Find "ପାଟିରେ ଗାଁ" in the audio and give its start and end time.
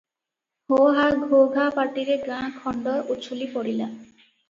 1.77-2.51